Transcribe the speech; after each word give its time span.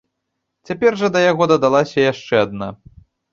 Цяпер 0.69 0.97
жа 1.01 1.09
да 1.15 1.21
яго 1.31 1.43
дадалася 1.53 1.99
яшчэ 2.07 2.35
адна. 2.47 2.73